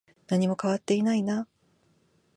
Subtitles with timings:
[0.29, 1.47] 何も変わっていないな。